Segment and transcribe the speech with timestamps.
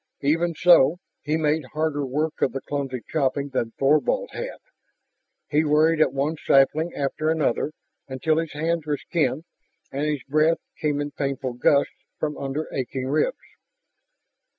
[0.23, 4.57] Even so, he made harder work of the clumsy chopping than Thorvald had.
[5.47, 7.71] He worried at one sapling after another
[8.07, 9.43] until his hands were skinned
[9.91, 13.37] and his breath came in painful gusts from under aching ribs.